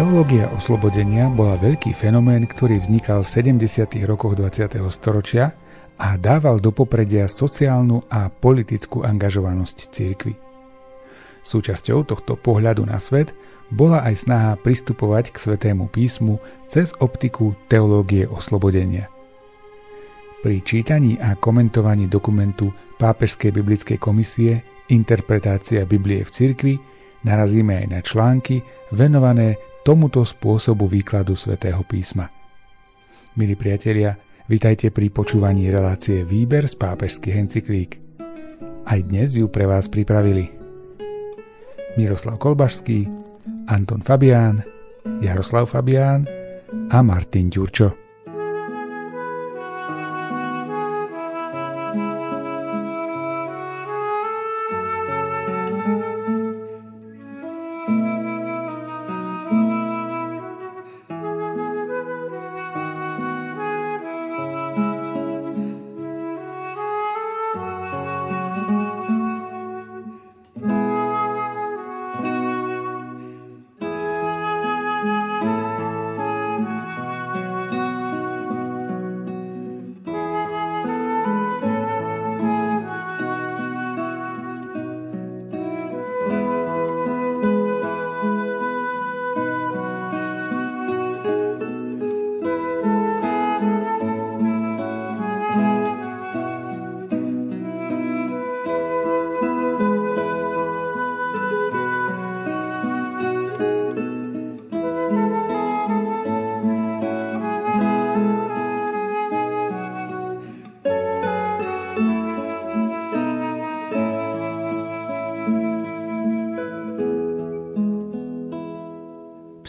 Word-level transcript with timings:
Teológia 0.00 0.48
oslobodenia 0.56 1.28
bola 1.28 1.60
veľký 1.60 1.92
fenomén, 1.92 2.48
ktorý 2.48 2.80
vznikal 2.80 3.20
v 3.20 3.52
70. 3.60 4.00
rokoch 4.08 4.32
20. 4.32 4.80
storočia 4.88 5.52
a 6.00 6.16
dával 6.16 6.56
do 6.56 6.72
popredia 6.72 7.28
sociálnu 7.28 8.08
a 8.08 8.32
politickú 8.32 9.04
angažovanosť 9.04 9.92
cirkvy. 9.92 10.40
Súčasťou 11.44 12.08
tohto 12.08 12.40
pohľadu 12.40 12.88
na 12.88 12.96
svet 12.96 13.36
bola 13.68 14.00
aj 14.00 14.24
snaha 14.24 14.56
pristupovať 14.56 15.36
k 15.36 15.52
svetému 15.52 15.92
písmu 15.92 16.40
cez 16.64 16.96
optiku 16.96 17.52
teológie 17.68 18.24
oslobodenia. 18.24 19.04
Pri 20.40 20.64
čítaní 20.64 21.20
a 21.20 21.36
komentovaní 21.36 22.08
dokumentu 22.08 22.72
Pápežskej 22.96 23.52
biblickej 23.52 24.00
komisie 24.00 24.64
Interpretácia 24.88 25.84
Biblie 25.84 26.24
v 26.24 26.32
cirkvi 26.32 26.74
narazíme 27.28 27.84
aj 27.84 27.86
na 27.92 28.00
články 28.00 28.64
venované 28.96 29.60
tomuto 29.80 30.24
spôsobu 30.26 30.84
výkladu 30.84 31.32
svätého 31.32 31.80
písma. 31.84 32.28
Milí 33.38 33.56
priatelia, 33.56 34.18
vitajte 34.50 34.92
pri 34.92 35.08
počúvaní 35.08 35.70
relácie 35.72 36.26
Výber 36.26 36.68
z 36.68 36.76
pápežských 36.76 37.36
encyklík. 37.38 37.90
Aj 38.84 39.00
dnes 39.00 39.38
ju 39.38 39.46
pre 39.48 39.64
vás 39.64 39.88
pripravili 39.88 40.50
Miroslav 41.94 42.36
Kolbašský, 42.42 43.08
Anton 43.70 44.02
Fabián, 44.02 44.60
Jaroslav 45.22 45.70
Fabián 45.70 46.26
a 46.90 46.98
Martin 47.00 47.48
Ďurčo. 47.48 48.09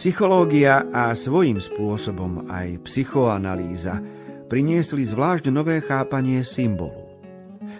Psychológia 0.01 0.89
a 0.89 1.13
svojím 1.13 1.61
spôsobom 1.61 2.49
aj 2.49 2.89
psychoanalýza 2.89 4.01
priniesli 4.49 5.05
zvlášť 5.05 5.53
nové 5.53 5.77
chápanie 5.77 6.41
symbolu. 6.41 7.05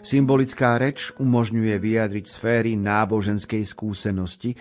Symbolická 0.06 0.78
reč 0.78 1.10
umožňuje 1.18 1.82
vyjadriť 1.82 2.26
sféry 2.30 2.78
náboženskej 2.78 3.66
skúsenosti, 3.66 4.54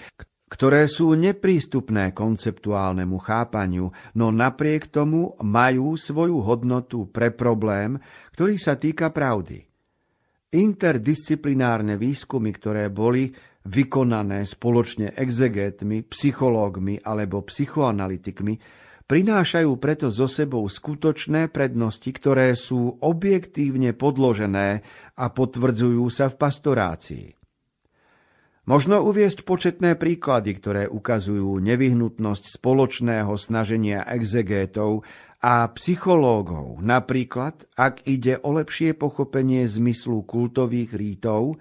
ktoré 0.48 0.88
sú 0.88 1.12
neprístupné 1.12 2.16
konceptuálnemu 2.16 3.20
chápaniu, 3.20 3.92
no 4.16 4.32
napriek 4.32 4.88
tomu 4.88 5.36
majú 5.44 6.00
svoju 6.00 6.40
hodnotu 6.40 7.12
pre 7.12 7.28
problém, 7.28 8.00
ktorý 8.32 8.56
sa 8.56 8.80
týka 8.80 9.12
pravdy. 9.12 9.68
Interdisciplinárne 10.56 12.00
výskumy, 12.00 12.56
ktoré 12.56 12.88
boli 12.88 13.28
vykonané 13.66 14.48
spoločne 14.48 15.12
exegétmi, 15.12 16.06
psychológmi 16.08 17.04
alebo 17.04 17.44
psychoanalytikmi, 17.44 18.54
prinášajú 19.10 19.74
preto 19.82 20.06
so 20.08 20.30
sebou 20.30 20.64
skutočné 20.70 21.50
prednosti, 21.50 22.08
ktoré 22.14 22.54
sú 22.54 23.02
objektívne 23.02 23.90
podložené 23.92 24.86
a 25.18 25.24
potvrdzujú 25.34 26.06
sa 26.08 26.30
v 26.30 26.38
pastorácii. 26.38 27.26
Možno 28.70 29.02
uviesť 29.02 29.42
početné 29.42 29.98
príklady, 29.98 30.54
ktoré 30.54 30.86
ukazujú 30.86 31.58
nevyhnutnosť 31.58 32.54
spoločného 32.54 33.34
snaženia 33.34 34.06
exegétov 34.06 35.02
a 35.42 35.66
psychológov, 35.74 36.78
napríklad 36.78 37.66
ak 37.74 38.06
ide 38.06 38.38
o 38.38 38.54
lepšie 38.54 38.94
pochopenie 38.94 39.66
zmyslu 39.66 40.22
kultových 40.22 40.94
rítov, 40.94 41.58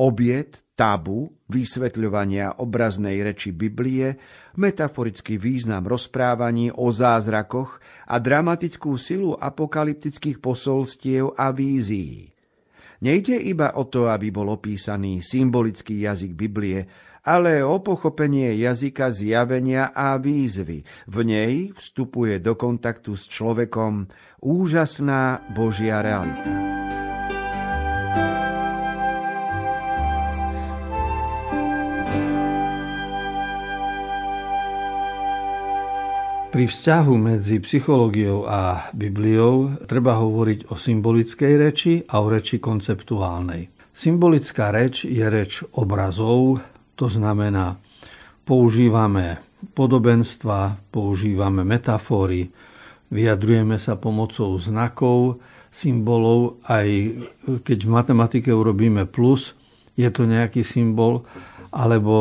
obiet, 0.00 0.65
tabu, 0.76 1.32
vysvetľovania 1.48 2.60
obraznej 2.60 3.24
reči 3.24 3.50
Biblie, 3.50 4.20
metaforický 4.60 5.40
význam 5.40 5.88
rozprávaní 5.88 6.70
o 6.70 6.92
zázrakoch 6.92 7.80
a 8.06 8.20
dramatickú 8.20 9.00
silu 9.00 9.32
apokalyptických 9.34 10.38
posolstiev 10.38 11.32
a 11.34 11.50
vízií. 11.50 12.30
Nejde 13.00 13.36
iba 13.36 13.76
o 13.76 13.88
to, 13.88 14.08
aby 14.08 14.32
bol 14.32 14.52
opísaný 14.52 15.20
symbolický 15.20 16.04
jazyk 16.04 16.32
Biblie, 16.32 16.88
ale 17.26 17.60
o 17.60 17.82
pochopenie 17.82 18.54
jazyka 18.56 19.10
zjavenia 19.10 19.90
a 19.90 20.14
výzvy. 20.16 20.86
V 21.10 21.16
nej 21.26 21.74
vstupuje 21.74 22.38
do 22.38 22.54
kontaktu 22.54 23.18
s 23.18 23.26
človekom 23.26 24.06
úžasná 24.40 25.42
Božia 25.52 26.00
realita. 26.00 26.85
Pri 36.56 36.72
vzťahu 36.72 37.14
medzi 37.20 37.60
psychológiou 37.60 38.48
a 38.48 38.88
Bibliou 38.96 39.76
treba 39.84 40.16
hovoriť 40.16 40.72
o 40.72 40.80
symbolickej 40.80 41.52
reči 41.60 42.00
a 42.08 42.24
o 42.24 42.32
reči 42.32 42.56
konceptuálnej. 42.56 43.68
Symbolická 43.92 44.72
reč 44.72 45.04
je 45.04 45.20
reč 45.28 45.60
obrazov, 45.76 46.64
to 46.96 47.12
znamená, 47.12 47.76
používame 48.48 49.36
podobenstva, 49.76 50.80
používame 50.88 51.60
metafory, 51.60 52.48
vyjadrujeme 53.12 53.76
sa 53.76 54.00
pomocou 54.00 54.56
znakov, 54.56 55.44
symbolov, 55.68 56.64
aj 56.72 56.88
keď 57.68 57.78
v 57.84 57.90
matematike 57.92 58.48
urobíme 58.48 59.04
plus, 59.04 59.52
je 59.92 60.08
to 60.08 60.24
nejaký 60.24 60.64
symbol 60.64 61.28
alebo 61.74 62.16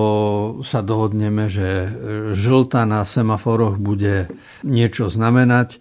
sa 0.65 0.81
dohodneme, 0.85 1.49
že 1.49 1.89
žlta 2.33 2.83
na 2.85 3.05
semaforoch 3.05 3.77
bude 3.77 4.29
niečo 4.65 5.09
znamenať, 5.11 5.79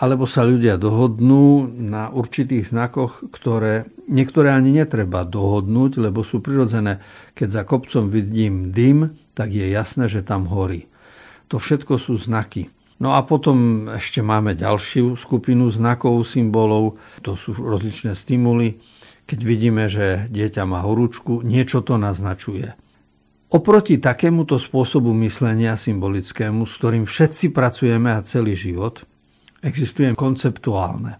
alebo 0.00 0.24
sa 0.24 0.48
ľudia 0.48 0.80
dohodnú 0.80 1.68
na 1.68 2.08
určitých 2.08 2.72
znakoch, 2.72 3.20
ktoré 3.36 3.84
niektoré 4.08 4.48
ani 4.48 4.72
netreba 4.72 5.28
dohodnúť, 5.28 6.00
lebo 6.00 6.24
sú 6.24 6.40
prirodzené. 6.40 7.04
Keď 7.36 7.48
za 7.52 7.62
kopcom 7.68 8.08
vidím 8.08 8.72
dym, 8.72 9.12
tak 9.36 9.52
je 9.52 9.68
jasné, 9.68 10.08
že 10.08 10.24
tam 10.24 10.48
horí. 10.48 10.88
To 11.52 11.60
všetko 11.60 12.00
sú 12.00 12.16
znaky. 12.16 12.72
No 13.00 13.12
a 13.16 13.24
potom 13.24 13.88
ešte 13.92 14.24
máme 14.24 14.56
ďalšiu 14.56 15.16
skupinu 15.16 15.68
znakov, 15.68 16.20
symbolov, 16.24 16.96
to 17.20 17.36
sú 17.36 17.52
rozličné 17.56 18.16
stimuly. 18.16 18.80
Keď 19.28 19.38
vidíme, 19.44 19.88
že 19.88 20.28
dieťa 20.32 20.64
má 20.64 20.80
horúčku, 20.84 21.44
niečo 21.44 21.84
to 21.84 22.00
naznačuje. 22.00 22.72
Oproti 23.50 23.98
takémuto 23.98 24.62
spôsobu 24.62 25.10
myslenia 25.26 25.74
symbolickému, 25.74 26.62
s 26.62 26.78
ktorým 26.78 27.02
všetci 27.02 27.50
pracujeme 27.50 28.14
a 28.14 28.22
celý 28.22 28.54
život, 28.54 29.02
existuje 29.58 30.06
konceptuálne. 30.14 31.18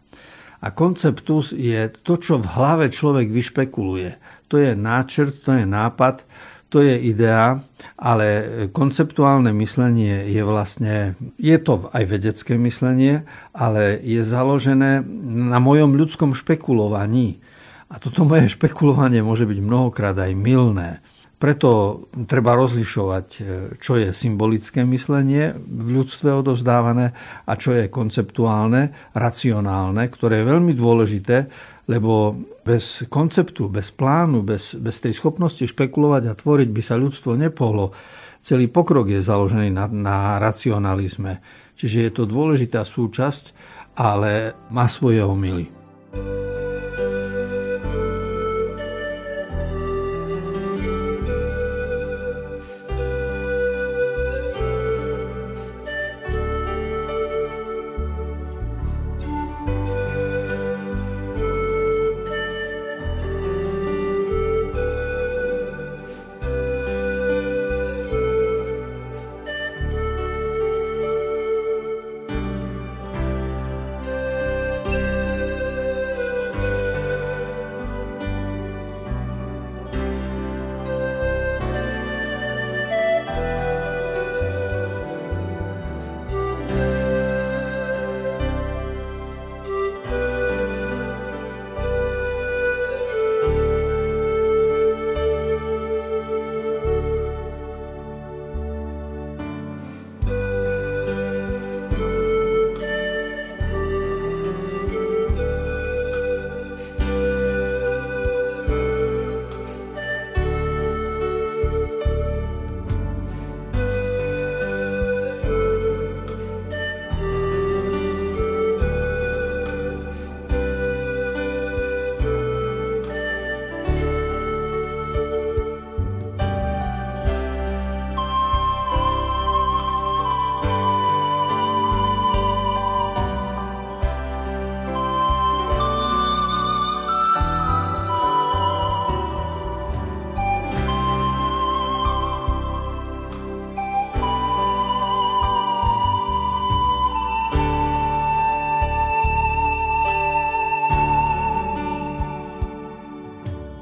A 0.63 0.71
konceptus 0.71 1.51
je 1.51 1.91
to, 1.91 2.23
čo 2.23 2.39
v 2.39 2.47
hlave 2.55 2.87
človek 2.87 3.35
vyšpekuluje. 3.35 4.15
To 4.47 4.63
je 4.63 4.79
náčrt, 4.79 5.43
to 5.43 5.59
je 5.59 5.67
nápad, 5.67 6.23
to 6.71 6.79
je 6.87 7.03
idea, 7.03 7.59
ale 7.99 8.27
konceptuálne 8.71 9.51
myslenie 9.51 10.31
je 10.31 10.43
vlastne, 10.47 11.19
je 11.35 11.59
to 11.59 11.91
aj 11.91 12.05
vedecké 12.07 12.55
myslenie, 12.63 13.27
ale 13.51 13.99
je 14.07 14.23
založené 14.23 15.03
na 15.51 15.59
mojom 15.59 15.99
ľudskom 15.99 16.39
špekulovaní. 16.39 17.43
A 17.91 17.99
toto 17.99 18.23
moje 18.23 18.55
špekulovanie 18.55 19.19
môže 19.19 19.51
byť 19.51 19.59
mnohokrát 19.59 20.15
aj 20.15 20.31
milné. 20.39 21.03
Preto 21.41 22.05
treba 22.29 22.53
rozlišovať, 22.53 23.27
e, 23.33 23.41
čo 23.81 23.97
je 23.97 24.13
symbolické 24.13 24.85
myslenie 24.85 25.57
v 25.57 25.89
ľudstve 25.97 26.29
odovzdávané 26.37 27.17
a 27.49 27.53
čo 27.57 27.73
je 27.73 27.89
konceptuálne, 27.89 28.93
racionálne, 29.17 30.05
ktoré 30.13 30.45
je 30.45 30.51
veľmi 30.53 30.77
dôležité, 30.77 31.49
lebo 31.89 32.37
bez 32.61 33.09
konceptu, 33.09 33.73
bez 33.73 33.89
plánu, 33.89 34.45
bez, 34.45 34.77
bez 34.77 35.01
tej 35.01 35.17
schopnosti 35.17 35.65
špekulovať 35.65 36.29
a 36.29 36.37
tvoriť 36.37 36.69
by 36.69 36.83
sa 36.85 37.01
ľudstvo 37.01 37.41
nepohlo. 37.41 37.97
Celý 38.45 38.69
pokrok 38.69 39.09
je 39.09 39.25
založený 39.25 39.73
na, 39.73 39.89
na 39.89 40.37
racionalizme. 40.37 41.41
Čiže 41.73 41.99
je 42.05 42.11
to 42.13 42.29
dôležitá 42.29 42.85
súčasť, 42.85 43.57
ale 43.97 44.53
má 44.69 44.85
svoje 44.93 45.25
omily. 45.25 45.73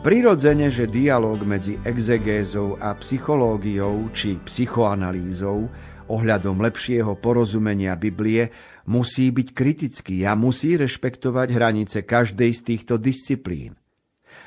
Prirodzene, 0.09 0.73
že 0.73 0.89
dialog 0.89 1.45
medzi 1.45 1.77
exegézou 1.85 2.81
a 2.81 2.97
psychológiou 2.97 4.09
či 4.17 4.41
psychoanalýzou 4.41 5.69
ohľadom 6.09 6.65
lepšieho 6.65 7.13
porozumenia 7.21 7.93
Biblie 7.93 8.49
musí 8.89 9.29
byť 9.29 9.49
kritický 9.53 10.25
a 10.25 10.33
musí 10.33 10.81
rešpektovať 10.81 11.49
hranice 11.53 12.09
každej 12.09 12.51
z 12.57 12.61
týchto 12.65 12.97
disciplín. 12.97 13.77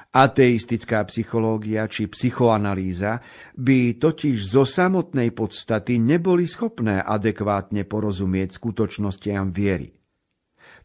Ateistická 0.09 1.05
psychológia 1.05 1.85
či 1.85 2.09
psychoanalýza 2.09 3.21
by 3.53 4.01
totiž 4.01 4.41
zo 4.41 4.65
samotnej 4.65 5.29
podstaty 5.29 6.01
neboli 6.01 6.49
schopné 6.49 7.05
adekvátne 7.05 7.85
porozumieť 7.85 8.57
skutočnostiam 8.57 9.53
viery. 9.53 9.93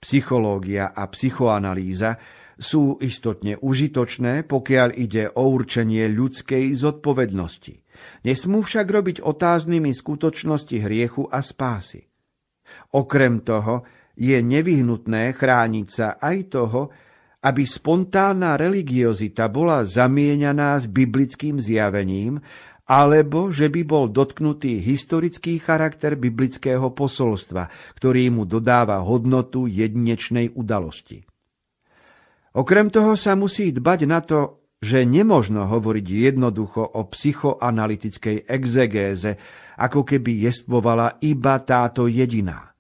Psychológia 0.05 0.93
a 0.93 1.08
psychoanalýza 1.08 2.44
sú 2.56 2.97
istotne 3.05 3.61
užitočné, 3.61 4.49
pokiaľ 4.49 4.88
ide 4.97 5.29
o 5.37 5.53
určenie 5.53 6.08
ľudskej 6.08 6.73
zodpovednosti. 6.73 7.85
Nesmú 8.25 8.64
však 8.64 8.87
robiť 8.88 9.17
otáznymi 9.20 9.93
skutočnosti 9.93 10.76
hriechu 10.81 11.29
a 11.29 11.41
spásy. 11.44 12.08
Okrem 12.97 13.44
toho 13.44 13.85
je 14.17 14.41
nevyhnutné 14.41 15.37
chrániť 15.37 15.87
sa 15.88 16.17
aj 16.17 16.37
toho, 16.49 16.88
aby 17.44 17.62
spontánna 17.62 18.59
religiozita 18.59 19.47
bola 19.47 19.87
zamieňaná 19.87 20.81
s 20.81 20.91
biblickým 20.91 21.62
zjavením, 21.62 22.43
alebo 22.87 23.50
že 23.50 23.70
by 23.70 23.82
bol 23.82 24.11
dotknutý 24.11 24.79
historický 24.82 25.59
charakter 25.59 26.14
biblického 26.14 26.91
posolstva, 26.94 27.69
ktorý 27.99 28.31
mu 28.32 28.43
dodáva 28.49 29.02
hodnotu 29.02 29.67
jedinečnej 29.67 30.55
udalosti. 30.55 31.26
Okrem 32.56 32.88
toho 32.88 33.12
sa 33.20 33.37
musí 33.37 33.69
dbať 33.69 34.00
na 34.08 34.25
to, 34.25 34.64
že 34.81 35.05
nemožno 35.05 35.69
hovoriť 35.69 36.06
jednoducho 36.32 36.81
o 36.81 37.05
psychoanalytickej 37.05 38.49
exegéze, 38.49 39.37
ako 39.76 40.08
keby 40.08 40.49
jestvovala 40.49 41.20
iba 41.20 41.61
táto 41.61 42.08
jediná. 42.08 42.73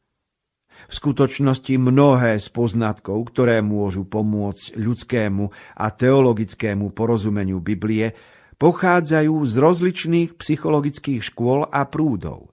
V 0.86 0.92
skutočnosti 0.92 1.76
mnohé 1.76 2.40
z 2.40 2.48
poznatkov, 2.52 3.32
ktoré 3.32 3.60
môžu 3.60 4.08
pomôcť 4.08 4.76
ľudskému 4.76 5.44
a 5.76 5.86
teologickému 5.92 6.92
porozumeniu 6.92 7.60
Biblie, 7.60 8.12
pochádzajú 8.56 9.34
z 9.44 9.54
rozličných 9.56 10.30
psychologických 10.40 11.20
škôl 11.20 11.68
a 11.68 11.84
prúdov. 11.84 12.52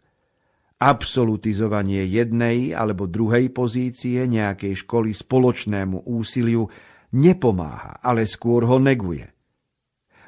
Absolutizovanie 0.80 2.04
jednej 2.04 2.76
alebo 2.76 3.08
druhej 3.08 3.48
pozície 3.56 4.28
nejakej 4.28 4.84
školy 4.84 5.16
spoločnému 5.16 6.04
úsiliu 6.04 6.68
nepomáha, 7.14 8.02
ale 8.02 8.26
skôr 8.26 8.66
ho 8.66 8.82
neguje. 8.82 9.30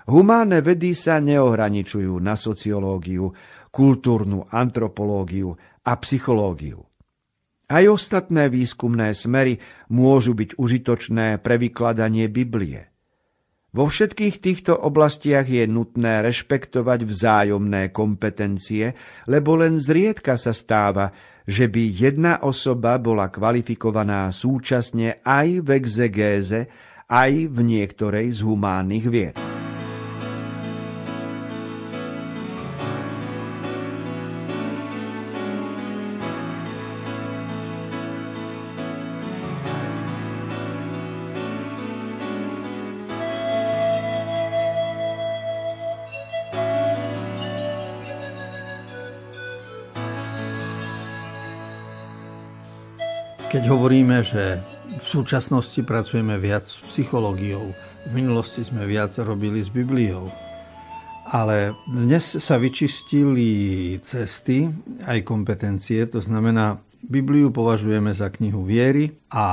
Humánne 0.05 0.61
vedy 0.61 0.93
sa 0.93 1.17
neohraničujú 1.17 2.21
na 2.21 2.37
sociológiu, 2.37 3.33
kultúrnu 3.73 4.45
antropológiu 4.53 5.57
a 5.81 5.97
psychológiu. 5.97 6.85
Aj 7.65 7.81
ostatné 7.89 8.45
výskumné 8.53 9.17
smery 9.17 9.57
môžu 9.89 10.37
byť 10.37 10.61
užitočné 10.61 11.41
pre 11.41 11.57
vykladanie 11.57 12.29
Biblie. 12.29 12.93
Vo 13.75 13.89
všetkých 13.89 14.39
týchto 14.39 14.77
oblastiach 14.77 15.49
je 15.49 15.65
nutné 15.67 16.23
rešpektovať 16.23 16.99
vzájomné 17.03 17.89
kompetencie, 17.91 18.93
lebo 19.27 19.59
len 19.59 19.81
zriedka 19.81 20.39
sa 20.39 20.55
stáva, 20.55 21.11
že 21.45 21.69
by 21.69 21.83
jedna 21.93 22.41
osoba 22.41 22.97
bola 22.97 23.29
kvalifikovaná 23.29 24.33
súčasne 24.33 25.21
aj 25.21 25.61
v 25.61 25.67
exegéze, 25.77 26.59
aj 27.05 27.53
v 27.53 27.57
niektorej 27.61 28.33
z 28.33 28.39
humánnych 28.41 29.05
vied. 29.07 29.54
Keď 53.65 53.73
hovoríme, 53.73 54.21
že 54.21 54.61
v 55.01 55.01
súčasnosti 55.01 55.81
pracujeme 55.81 56.37
viac 56.37 56.69
s 56.69 56.85
psychológiou, 56.85 57.73
v 58.05 58.11
minulosti 58.13 58.61
sme 58.61 58.85
viac 58.85 59.17
robili 59.17 59.57
s 59.57 59.73
Bibliou, 59.73 60.29
ale 61.33 61.73
dnes 61.89 62.37
sa 62.37 62.61
vyčistili 62.61 63.97
cesty, 64.05 64.69
aj 65.09 65.25
kompetencie, 65.25 66.05
to 66.05 66.21
znamená, 66.21 66.77
Bibliu 67.09 67.49
považujeme 67.49 68.13
za 68.13 68.29
knihu 68.37 68.61
viery 68.61 69.17
a 69.33 69.45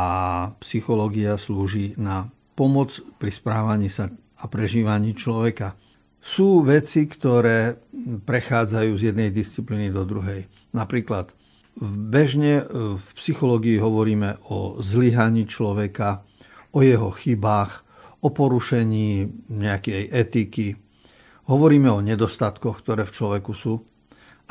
psychológia 0.60 1.40
slúži 1.40 1.96
na 1.96 2.28
pomoc 2.52 2.92
pri 3.16 3.32
správaní 3.32 3.88
sa 3.88 4.12
a 4.12 4.44
prežívaní 4.44 5.16
človeka. 5.16 5.72
Sú 6.20 6.60
veci, 6.68 7.08
ktoré 7.08 7.80
prechádzajú 8.28 8.92
z 8.92 9.02
jednej 9.08 9.32
disciplíny 9.32 9.88
do 9.88 10.04
druhej. 10.04 10.44
Napríklad 10.76 11.32
bežne 11.80 12.64
v 12.96 13.06
psychológii 13.16 13.80
hovoríme 13.80 14.48
o 14.52 14.76
zlyhaní 14.82 15.48
človeka, 15.48 16.24
o 16.72 16.84
jeho 16.84 17.08
chybách, 17.12 17.84
o 18.22 18.28
porušení 18.30 19.28
nejakej 19.50 20.12
etiky. 20.12 20.76
Hovoríme 21.50 21.90
o 21.90 22.04
nedostatkoch, 22.04 22.84
ktoré 22.84 23.02
v 23.02 23.14
človeku 23.14 23.52
sú. 23.52 23.82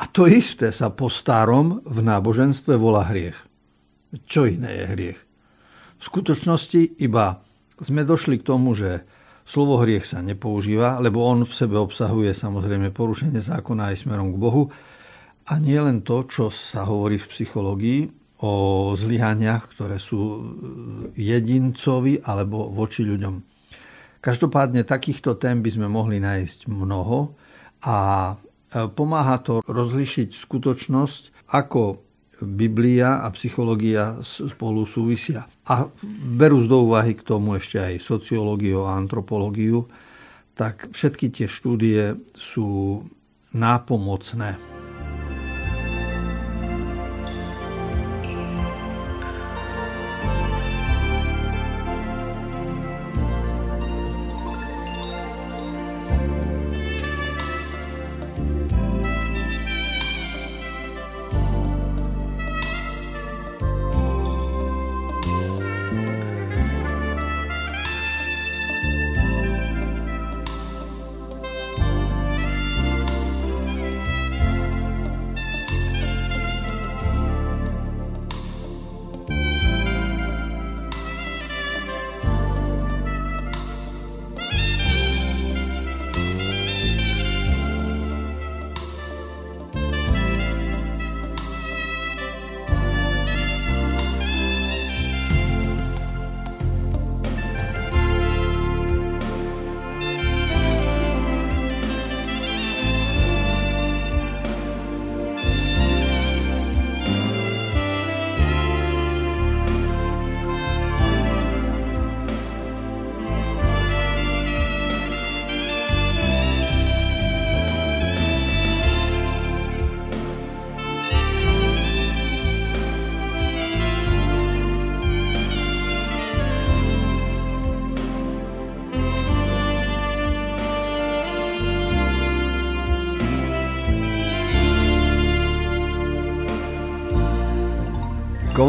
A 0.02 0.04
to 0.10 0.26
isté 0.26 0.74
sa 0.74 0.90
po 0.90 1.06
starom 1.06 1.80
v 1.86 1.98
náboženstve 2.02 2.74
volá 2.74 3.06
hriech. 3.08 3.38
Čo 4.26 4.50
iné 4.50 4.82
je 4.82 4.84
hriech? 4.92 5.20
V 5.96 6.02
skutočnosti 6.02 7.00
iba 7.00 7.40
sme 7.78 8.02
došli 8.02 8.42
k 8.42 8.46
tomu, 8.46 8.74
že 8.74 9.06
slovo 9.46 9.78
hriech 9.80 10.04
sa 10.04 10.20
nepoužíva, 10.20 10.98
lebo 10.98 11.22
on 11.22 11.46
v 11.46 11.54
sebe 11.54 11.78
obsahuje 11.78 12.34
samozrejme 12.34 12.90
porušenie 12.90 13.40
zákona 13.40 13.94
aj 13.94 14.04
smerom 14.04 14.34
k 14.34 14.42
Bohu. 14.42 14.68
A 15.50 15.58
nie 15.58 15.78
len 15.78 16.06
to, 16.06 16.22
čo 16.28 16.54
sa 16.54 16.86
hovorí 16.86 17.18
v 17.18 17.30
psychológii 17.30 18.00
o 18.42 18.52
zlyhaniach, 18.94 19.74
ktoré 19.74 19.98
sú 19.98 20.42
jedincovi 21.18 22.22
alebo 22.22 22.70
voči 22.70 23.02
ľuďom. 23.06 23.34
Každopádne 24.22 24.86
takýchto 24.86 25.34
tém 25.38 25.62
by 25.62 25.70
sme 25.70 25.86
mohli 25.90 26.22
nájsť 26.22 26.70
mnoho 26.70 27.34
a 27.82 27.96
pomáha 28.70 29.36
to 29.42 29.62
rozlišiť 29.66 30.30
skutočnosť, 30.30 31.50
ako 31.50 32.02
Biblia 32.42 33.22
a 33.22 33.30
psychológia 33.34 34.18
spolu 34.22 34.86
súvisia. 34.86 35.46
A 35.66 35.86
berú 36.38 36.66
do 36.66 36.86
úvahy 36.86 37.14
k 37.14 37.26
tomu 37.26 37.58
ešte 37.58 37.78
aj 37.82 38.02
sociológiu 38.02 38.86
a 38.86 38.98
antropológiu, 38.98 39.86
tak 40.54 40.90
všetky 40.90 41.30
tie 41.30 41.46
štúdie 41.46 42.18
sú 42.34 43.02
nápomocné. 43.54 44.71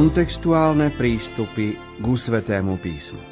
Kontextuálne 0.03 0.91
prístupy 0.99 1.79
k 1.79 2.05
Svetému 2.11 2.75
písmu 2.75 3.23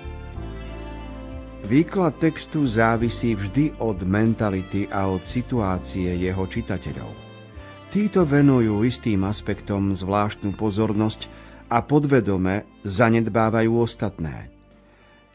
Výklad 1.67 2.15
textu 2.15 2.63
závisí 2.63 3.35
vždy 3.35 3.75
od 3.83 3.99
mentality 4.07 4.87
a 4.87 5.11
od 5.11 5.19
situácie 5.19 6.15
jeho 6.15 6.47
čitateľov. 6.47 7.11
Títo 7.91 8.23
venujú 8.23 8.87
istým 8.87 9.27
aspektom 9.27 9.91
zvláštnu 9.91 10.55
pozornosť 10.55 11.27
a 11.67 11.83
podvedome 11.83 12.63
zanedbávajú 12.87 13.71
ostatné. 13.75 14.47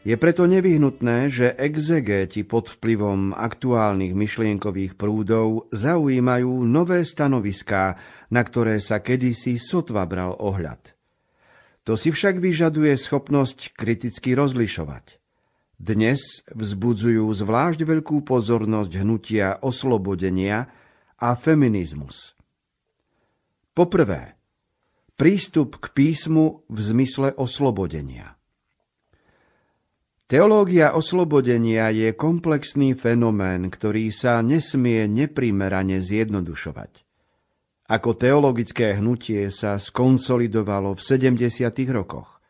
Je 0.09 0.17
preto 0.17 0.49
nevyhnutné, 0.49 1.29
že 1.29 1.53
exegéti 1.61 2.49
pod 2.49 2.73
vplyvom 2.81 3.37
aktuálnych 3.37 4.17
myšlienkových 4.17 4.97
prúdov 4.97 5.69
zaujímajú 5.69 6.65
nové 6.65 7.05
stanoviská, 7.05 8.01
na 8.33 8.41
ktoré 8.41 8.81
sa 8.81 9.05
kedysi 9.05 9.61
sotva 9.61 10.09
bral 10.09 10.33
ohľad. 10.41 10.96
To 11.87 11.95
si 11.95 12.11
však 12.11 12.43
vyžaduje 12.43 12.99
schopnosť 12.99 13.79
kriticky 13.79 14.35
rozlišovať. 14.35 15.23
Dnes 15.79 16.43
vzbudzujú 16.51 17.31
zvlášť 17.31 17.87
veľkú 17.87 18.27
pozornosť 18.27 18.93
hnutia 19.07 19.63
oslobodenia 19.63 20.67
a 21.15 21.39
feminizmus. 21.39 22.35
Poprvé, 23.71 24.35
prístup 25.15 25.79
k 25.79 25.95
písmu 25.95 26.67
v 26.67 26.79
zmysle 26.83 27.31
oslobodenia. 27.39 28.35
Teológia 30.27 30.91
oslobodenia 30.91 31.95
je 31.95 32.11
komplexný 32.19 32.99
fenomén, 32.99 33.71
ktorý 33.71 34.11
sa 34.11 34.43
nesmie 34.43 35.07
neprimerane 35.07 36.03
zjednodušovať. 36.03 37.06
Ako 37.87 38.19
teologické 38.19 38.99
hnutie 38.99 39.47
sa 39.55 39.79
skonsolidovalo 39.79 40.99
v 40.99 41.01
70. 41.07 41.71
rokoch. 41.95 42.43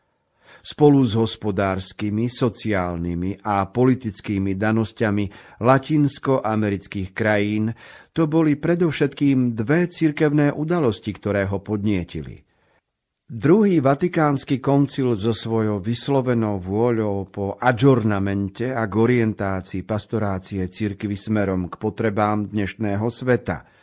Spolu 0.65 1.05
s 1.05 1.13
hospodárskymi, 1.13 2.25
sociálnymi 2.25 3.45
a 3.45 3.69
politickými 3.69 4.57
danosťami 4.57 5.25
latinsko-amerických 5.61 7.09
krajín 7.13 7.69
to 8.17 8.25
boli 8.25 8.57
predovšetkým 8.57 9.53
dve 9.53 9.85
cirkevné 9.85 10.49
udalosti, 10.49 11.13
ktoré 11.13 11.45
ho 11.45 11.61
podnietili. 11.61 12.41
Druhý 13.29 13.77
vatikánsky 13.77 14.57
koncil 14.57 15.13
so 15.13 15.37
svojou 15.37 15.77
vyslovenou 15.77 16.57
vôľou 16.57 17.29
po 17.29 17.45
adžornamente 17.61 18.73
a 18.73 18.89
k 18.89 18.93
orientácii 18.97 19.85
pastorácie 19.85 20.65
cirkvy 20.65 21.13
smerom 21.13 21.69
k 21.69 21.77
potrebám 21.77 22.49
dnešného 22.49 23.05
sveta– 23.13 23.61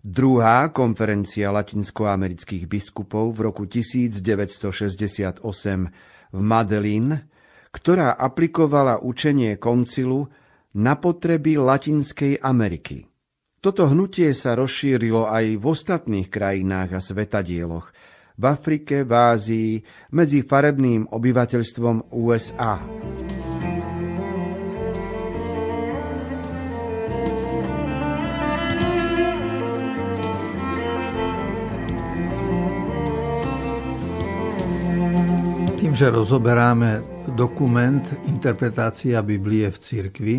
Druhá 0.00 0.72
konferencia 0.72 1.52
latinskoamerických 1.52 2.64
biskupov 2.64 3.36
v 3.36 3.52
roku 3.52 3.68
1968 3.68 5.44
v 6.32 6.40
Madelín, 6.40 7.20
ktorá 7.68 8.16
aplikovala 8.16 9.04
učenie 9.04 9.60
koncilu 9.60 10.32
na 10.72 10.96
potreby 10.96 11.60
Latinskej 11.60 12.40
Ameriky. 12.40 13.04
Toto 13.60 13.92
hnutie 13.92 14.32
sa 14.32 14.56
rozšírilo 14.56 15.28
aj 15.28 15.60
v 15.60 15.64
ostatných 15.68 16.32
krajinách 16.32 16.96
a 16.96 17.00
svetadieloch, 17.04 17.92
v 18.40 18.44
Afrike, 18.48 19.04
v 19.04 19.12
Ázii, 19.12 19.72
medzi 20.16 20.40
farebným 20.40 21.12
obyvateľstvom 21.12 22.16
USA. 22.16 22.80
Tým, 35.90 36.06
že 36.06 36.14
rozoberáme 36.22 37.02
dokument 37.34 38.06
Interpretácia 38.30 39.26
Biblie 39.26 39.66
v 39.66 39.74
cirkvi, 39.74 40.36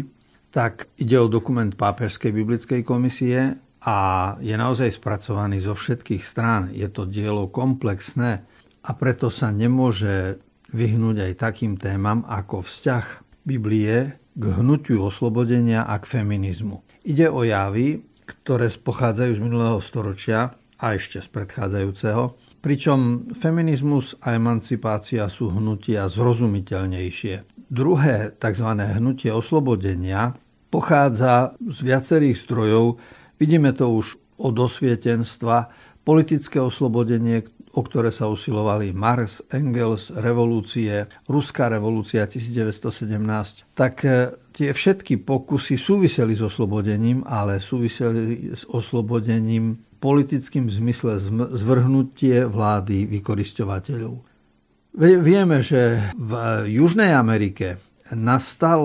tak 0.48 0.88
ide 0.96 1.20
o 1.20 1.28
dokument 1.28 1.68
Pápežskej 1.68 2.32
biblickej 2.32 2.88
komisie 2.88 3.60
a 3.84 3.98
je 4.40 4.56
naozaj 4.56 4.96
spracovaný 4.96 5.60
zo 5.60 5.76
všetkých 5.76 6.24
strán. 6.24 6.72
Je 6.72 6.88
to 6.88 7.04
dielo 7.04 7.52
komplexné 7.52 8.48
a 8.80 8.90
preto 8.96 9.28
sa 9.28 9.52
nemôže 9.52 10.40
vyhnúť 10.72 11.20
aj 11.20 11.34
takým 11.36 11.76
témam 11.76 12.24
ako 12.32 12.64
vzťah 12.64 13.06
Biblie 13.44 14.24
k 14.32 14.44
hnutiu 14.56 15.04
oslobodenia 15.04 15.84
a 15.84 16.00
k 16.00 16.16
feminizmu. 16.16 16.80
Ide 17.04 17.28
o 17.28 17.44
javy, 17.44 18.00
ktoré 18.24 18.72
pochádzajú 18.72 19.36
z 19.36 19.44
minulého 19.44 19.84
storočia 19.84 20.56
a 20.80 20.96
ešte 20.96 21.20
z 21.20 21.28
predchádzajúceho, 21.28 22.40
pričom 22.62 23.34
feminizmus 23.34 24.16
a 24.22 24.38
emancipácia 24.38 25.26
sú 25.28 25.50
hnutia 25.50 26.06
zrozumiteľnejšie. 26.06 27.66
Druhé 27.68 28.38
tzv. 28.38 28.70
hnutie 28.78 29.34
oslobodenia 29.34 30.38
pochádza 30.70 31.58
z 31.58 31.78
viacerých 31.84 32.38
strojov. 32.38 33.02
Vidíme 33.42 33.74
to 33.74 33.92
už 33.98 34.22
od 34.42 34.56
osvietenstva, 34.58 35.70
politické 36.02 36.62
oslobodenie, 36.62 37.46
o 37.72 37.82
ktoré 37.82 38.12
sa 38.12 38.28
usilovali 38.28 38.92
Marx, 38.92 39.46
Engels, 39.54 40.12
revolúcie, 40.12 41.08
Ruská 41.30 41.72
revolúcia 41.72 42.28
1917, 42.28 43.72
tak 43.72 44.04
e, 44.04 44.36
tie 44.52 44.76
všetky 44.76 45.24
pokusy 45.24 45.80
súviseli 45.80 46.36
s 46.36 46.44
oslobodením, 46.44 47.24
ale 47.24 47.64
súviseli 47.64 48.52
s 48.52 48.68
oslobodením 48.68 49.80
politickým 50.02 50.66
zmysle 50.66 51.22
zvrhnutie 51.54 52.50
vlády 52.50 53.06
vykoristovateľov. 53.06 54.26
Vieme, 54.98 55.64
že 55.64 56.02
v 56.18 56.32
Južnej 56.68 57.14
Amerike 57.16 57.80
nastal 58.12 58.82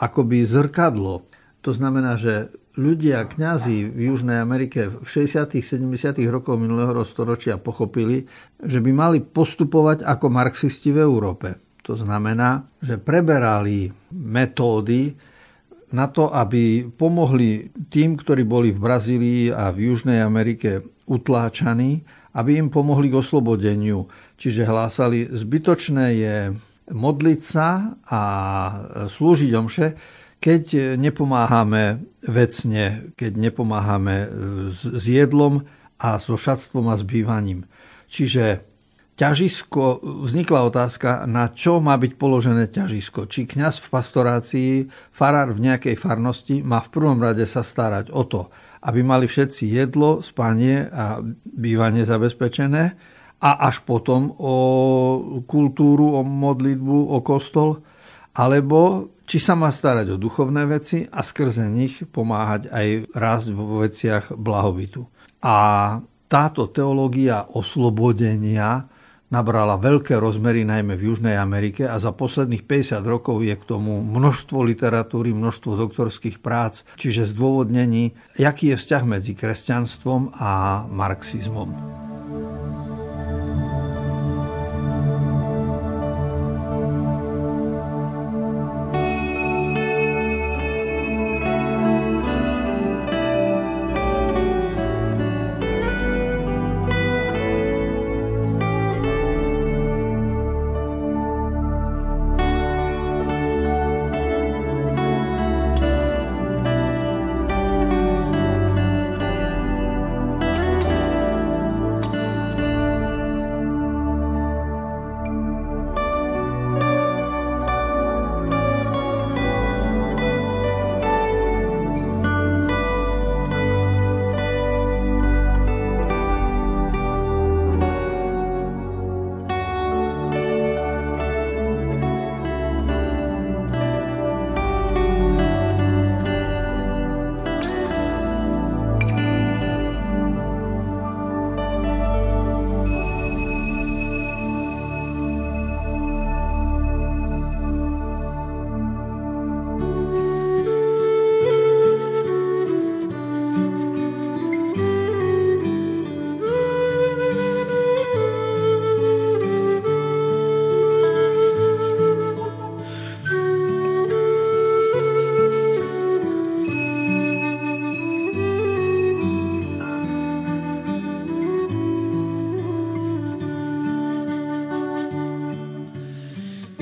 akoby 0.00 0.46
zrkadlo. 0.48 1.28
To 1.60 1.70
znamená, 1.74 2.16
že 2.16 2.48
ľudia, 2.78 3.28
kňazi 3.28 3.90
v 3.90 4.00
Južnej 4.14 4.40
Amerike 4.40 4.88
v 4.88 5.04
60. 5.04 5.60
70. 5.60 5.92
rokoch 6.32 6.56
minulého 6.56 7.04
storočia 7.04 7.60
pochopili, 7.60 8.24
že 8.62 8.80
by 8.80 8.90
mali 8.94 9.18
postupovať 9.20 10.08
ako 10.08 10.26
marxisti 10.32 10.94
v 10.94 11.04
Európe. 11.04 11.76
To 11.84 11.98
znamená, 11.98 12.64
že 12.80 12.96
preberali 12.96 13.92
metódy, 14.16 15.12
na 15.94 16.10
to, 16.10 16.34
aby 16.34 16.90
pomohli 16.90 17.70
tým, 17.86 18.18
ktorí 18.18 18.42
boli 18.42 18.74
v 18.74 18.82
Brazílii 18.82 19.42
a 19.54 19.70
v 19.70 19.92
Južnej 19.92 20.18
Amerike 20.18 20.82
utláčaní, 21.06 22.02
aby 22.34 22.58
im 22.58 22.68
pomohli 22.68 23.08
k 23.08 23.18
oslobodeniu. 23.22 24.10
Čiže 24.34 24.66
hlásali, 24.66 25.30
zbytočné 25.30 26.06
je 26.18 26.36
modliť 26.90 27.40
sa 27.40 27.98
a 28.06 28.22
slúžiť 29.06 29.50
omše, 29.54 29.86
keď 30.42 30.94
nepomáhame 30.94 32.06
vecne, 32.22 33.10
keď 33.18 33.32
nepomáhame 33.50 34.30
s 34.70 35.04
jedlom 35.06 35.66
a 35.98 36.20
so 36.20 36.36
šatstvom 36.38 36.92
a 36.92 36.94
s 36.94 37.02
bývaním. 37.02 37.66
Čiže 38.06 38.62
ťažisko, 39.16 40.04
vznikla 40.28 40.68
otázka, 40.68 41.24
na 41.24 41.48
čo 41.48 41.80
má 41.80 41.96
byť 41.96 42.12
položené 42.20 42.68
ťažisko. 42.68 43.24
Či 43.24 43.48
kňaz 43.48 43.80
v 43.80 43.88
pastorácii, 43.88 44.72
farár 45.08 45.56
v 45.56 45.72
nejakej 45.72 45.96
farnosti 45.96 46.60
má 46.60 46.84
v 46.84 46.92
prvom 46.92 47.18
rade 47.18 47.48
sa 47.48 47.64
starať 47.64 48.12
o 48.12 48.22
to, 48.28 48.52
aby 48.84 49.00
mali 49.00 49.24
všetci 49.24 49.72
jedlo, 49.72 50.20
spanie 50.20 50.84
a 50.92 51.24
bývanie 51.42 52.04
zabezpečené 52.04 52.84
a 53.40 53.50
až 53.64 53.84
potom 53.88 54.36
o 54.36 54.54
kultúru, 55.48 56.16
o 56.16 56.22
modlitbu, 56.24 57.16
o 57.16 57.18
kostol, 57.24 57.80
alebo 58.36 59.12
či 59.24 59.40
sa 59.40 59.56
má 59.56 59.72
starať 59.72 60.12
o 60.12 60.20
duchovné 60.20 60.68
veci 60.68 61.08
a 61.08 61.24
skrze 61.24 61.66
nich 61.66 62.04
pomáhať 62.04 62.68
aj 62.68 62.88
rásť 63.16 63.48
vo 63.56 63.80
veciach 63.80 64.36
blahobytu. 64.36 65.08
A 65.40 65.56
táto 66.28 66.68
teológia 66.68 67.48
oslobodenia 67.48 68.86
nabrala 69.28 69.74
veľké 69.76 70.14
rozmery 70.16 70.62
najmä 70.62 70.94
v 70.94 71.12
Južnej 71.12 71.36
Amerike 71.36 71.86
a 71.86 71.98
za 71.98 72.14
posledných 72.14 72.62
50 72.64 73.02
rokov 73.02 73.42
je 73.42 73.54
k 73.54 73.64
tomu 73.66 74.02
množstvo 74.02 74.62
literatúry, 74.62 75.34
množstvo 75.34 75.74
doktorských 75.74 76.38
prác, 76.38 76.86
čiže 76.94 77.26
zdôvodnení, 77.34 78.14
aký 78.38 78.74
je 78.74 78.76
vzťah 78.78 79.02
medzi 79.02 79.34
kresťanstvom 79.34 80.38
a 80.38 80.84
marxizmom. 80.86 82.05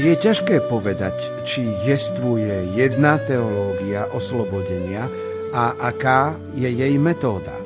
Je 0.05 0.13
ťažké 0.13 0.69
povedať, 0.69 1.17
či 1.49 1.65
jestvuje 1.65 2.77
jedna 2.77 3.17
teológia 3.17 4.05
oslobodenia 4.13 5.09
a 5.49 5.73
aká 5.81 6.37
je 6.53 6.69
jej 6.69 7.01
metóda. 7.01 7.57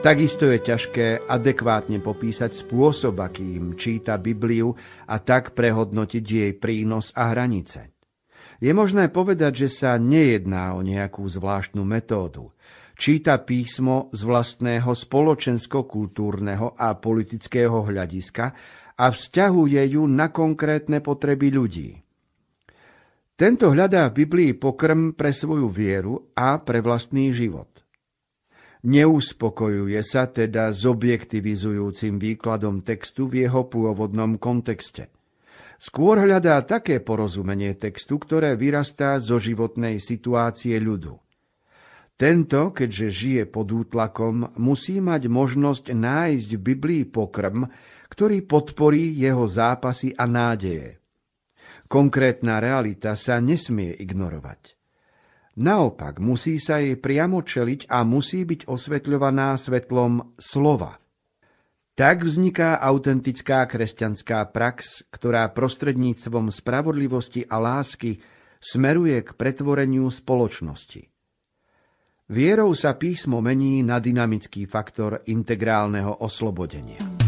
Takisto 0.00 0.48
je 0.48 0.56
ťažké 0.64 1.28
adekvátne 1.28 2.00
popísať 2.00 2.56
spôsob, 2.56 3.20
akým 3.20 3.76
číta 3.76 4.16
Bibliu 4.16 4.72
a 5.04 5.20
tak 5.20 5.52
prehodnotiť 5.52 6.24
jej 6.24 6.52
prínos 6.56 7.12
a 7.12 7.36
hranice. 7.36 7.92
Je 8.56 8.72
možné 8.72 9.12
povedať, 9.12 9.68
že 9.68 9.84
sa 9.84 10.00
nejedná 10.00 10.72
o 10.72 10.80
nejakú 10.80 11.28
zvláštnu 11.28 11.84
metódu. 11.84 12.48
Číta 12.96 13.36
písmo 13.44 14.08
z 14.16 14.24
vlastného 14.24 14.88
spoločensko-kultúrneho 14.88 16.80
a 16.80 16.96
politického 16.96 17.84
hľadiska 17.84 18.56
a 19.02 19.10
vzťahuje 19.10 19.98
ju 19.98 20.06
na 20.06 20.30
konkrétne 20.30 21.02
potreby 21.02 21.50
ľudí. 21.50 21.90
Tento 23.34 23.74
hľadá 23.74 24.06
v 24.06 24.22
Biblii 24.22 24.52
pokrm 24.54 25.18
pre 25.18 25.34
svoju 25.34 25.66
vieru 25.66 26.30
a 26.38 26.62
pre 26.62 26.78
vlastný 26.78 27.34
život. 27.34 27.66
Neuspokojuje 28.86 29.98
sa 30.06 30.30
teda 30.30 30.70
s 30.70 30.86
objektivizujúcim 30.86 32.22
výkladom 32.22 32.86
textu 32.86 33.26
v 33.26 33.46
jeho 33.46 33.66
pôvodnom 33.66 34.38
kontexte. 34.38 35.10
Skôr 35.82 36.22
hľadá 36.22 36.62
také 36.62 37.02
porozumenie 37.02 37.74
textu, 37.74 38.22
ktoré 38.22 38.54
vyrastá 38.54 39.18
zo 39.18 39.42
životnej 39.42 39.98
situácie 39.98 40.78
ľudu. 40.78 41.18
Tento, 42.14 42.70
keďže 42.70 43.08
žije 43.10 43.42
pod 43.50 43.66
útlakom, 43.66 44.54
musí 44.54 45.02
mať 45.02 45.26
možnosť 45.26 45.90
nájsť 45.90 46.48
v 46.54 46.60
Biblii 46.62 47.02
pokrm, 47.02 47.66
ktorý 48.12 48.44
podporí 48.44 49.16
jeho 49.16 49.48
zápasy 49.48 50.12
a 50.12 50.28
nádeje. 50.28 51.00
Konkrétna 51.88 52.60
realita 52.60 53.16
sa 53.16 53.40
nesmie 53.40 53.96
ignorovať. 53.96 54.76
Naopak 55.56 56.20
musí 56.20 56.60
sa 56.60 56.80
jej 56.80 56.96
priamo 57.00 57.40
čeliť 57.40 57.88
a 57.88 58.04
musí 58.04 58.44
byť 58.44 58.68
osvetľovaná 58.68 59.56
svetlom 59.56 60.36
slova. 60.36 61.00
Tak 61.92 62.24
vzniká 62.24 62.80
autentická 62.80 63.68
kresťanská 63.68 64.48
prax, 64.48 65.04
ktorá 65.12 65.48
prostredníctvom 65.52 66.48
spravodlivosti 66.48 67.44
a 67.44 67.60
lásky 67.60 68.20
smeruje 68.56 69.20
k 69.20 69.36
pretvoreniu 69.36 70.08
spoločnosti. 70.08 71.04
Vierou 72.32 72.72
sa 72.72 72.96
písmo 72.96 73.44
mení 73.44 73.84
na 73.84 74.00
dynamický 74.00 74.64
faktor 74.64 75.20
integrálneho 75.28 76.24
oslobodenia. 76.24 77.21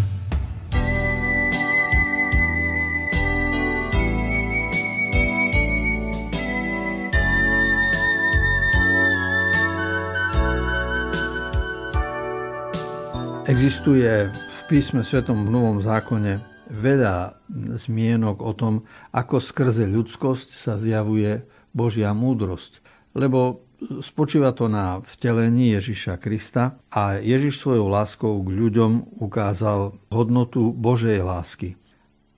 Existuje 13.45 14.33
v 14.33 14.59
písme 14.73 15.05
svetom 15.05 15.45
v 15.45 15.53
Novom 15.53 15.85
zákone 15.85 16.41
veľa 16.73 17.37
zmienok 17.77 18.41
o 18.41 18.57
tom, 18.57 18.89
ako 19.13 19.37
skrze 19.37 19.85
ľudskosť 19.85 20.49
sa 20.57 20.81
zjavuje 20.81 21.45
Božia 21.77 22.17
múdrosť. 22.17 22.81
Lebo 23.13 23.69
spočíva 24.01 24.57
to 24.57 24.73
na 24.73 25.05
vtelení 25.05 25.77
Ježiša 25.77 26.25
Krista 26.25 26.81
a 26.89 27.21
Ježiš 27.21 27.61
svojou 27.61 27.85
láskou 27.93 28.41
k 28.41 28.49
ľuďom 28.49 29.21
ukázal 29.21 29.93
hodnotu 30.09 30.73
Božej 30.73 31.21
lásky. 31.21 31.77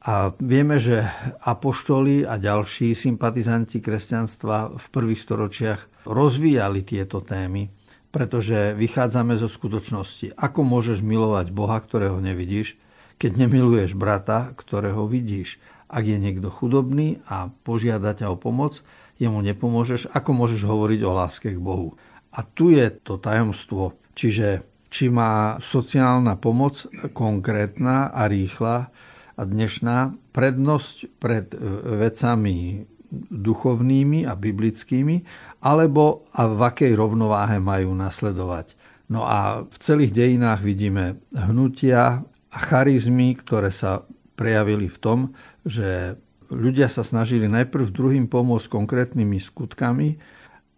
A 0.03 0.35
vieme, 0.43 0.83
že 0.83 1.07
apoštoli 1.47 2.27
a 2.27 2.35
ďalší 2.35 2.99
sympatizanti 2.99 3.79
kresťanstva 3.79 4.75
v 4.75 4.87
prvých 4.91 5.23
storočiach 5.23 5.81
rozvíjali 6.03 6.83
tieto 6.83 7.23
témy 7.23 7.76
pretože 8.17 8.73
vychádzame 8.81 9.37
zo 9.37 9.45
skutočnosti. 9.45 10.41
Ako 10.41 10.65
môžeš 10.65 11.05
milovať 11.05 11.53
Boha, 11.53 11.77
ktorého 11.77 12.17
nevidíš, 12.17 12.81
keď 13.21 13.45
nemiluješ 13.45 13.93
brata, 13.93 14.57
ktorého 14.57 15.05
vidíš? 15.05 15.61
Ak 15.85 16.09
je 16.09 16.17
niekto 16.17 16.49
chudobný 16.49 17.21
a 17.29 17.53
požiada 17.69 18.17
ťa 18.17 18.33
o 18.33 18.41
pomoc, 18.41 18.81
jemu 19.21 19.45
nepomôžeš, 19.45 20.09
ako 20.17 20.33
môžeš 20.33 20.65
hovoriť 20.65 21.01
o 21.05 21.13
láske 21.13 21.53
k 21.53 21.61
Bohu? 21.61 22.01
A 22.33 22.41
tu 22.41 22.73
je 22.73 22.89
to 22.89 23.21
tajomstvo. 23.21 24.01
Čiže 24.17 24.65
či 24.89 25.13
má 25.13 25.61
sociálna 25.61 26.41
pomoc 26.41 26.89
konkrétna 27.13 28.17
a 28.17 28.25
rýchla 28.33 28.89
a 29.37 29.43
dnešná 29.45 30.17
prednosť 30.33 31.21
pred 31.21 31.53
vecami 32.01 32.89
duchovnými 33.31 34.29
a 34.29 34.37
biblickými, 34.37 35.25
alebo 35.65 36.29
a 36.37 36.47
v 36.47 36.61
akej 36.61 36.93
rovnováhe 36.95 37.59
majú 37.59 37.97
nasledovať. 37.97 38.77
No 39.07 39.23
a 39.23 39.63
v 39.63 39.77
celých 39.79 40.13
dejinách 40.13 40.61
vidíme 40.67 41.23
hnutia 41.31 42.27
a 42.51 42.59
charizmy, 42.59 43.39
ktoré 43.39 43.71
sa 43.71 44.03
prejavili 44.35 44.91
v 44.91 44.99
tom, 44.99 45.19
že 45.63 46.19
ľudia 46.51 46.87
sa 46.87 47.03
snažili 47.03 47.47
najprv 47.47 47.91
druhým 47.91 48.27
pomôcť 48.31 48.67
konkrétnymi 48.71 49.39
skutkami 49.39 50.19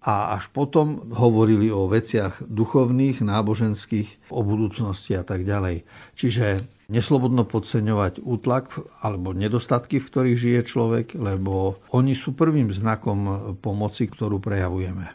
a 0.05 0.39
až 0.39 0.49
potom 0.55 1.11
hovorili 1.11 1.69
o 1.75 1.91
veciach 1.91 2.47
duchovných, 2.47 3.21
náboženských, 3.21 4.31
o 4.31 4.41
budúcnosti 4.47 5.19
a 5.19 5.27
tak 5.27 5.43
ďalej. 5.43 5.85
Čiže 6.15 6.78
Neslobodno 6.89 7.45
podceňovať 7.45 8.25
útlak 8.25 8.73
alebo 9.05 9.37
nedostatky, 9.37 10.01
v 10.01 10.09
ktorých 10.09 10.39
žije 10.41 10.61
človek, 10.65 11.07
lebo 11.21 11.85
oni 11.93 12.17
sú 12.17 12.33
prvým 12.33 12.73
znakom 12.73 13.53
pomoci, 13.61 14.09
ktorú 14.09 14.41
prejavujeme. 14.41 15.13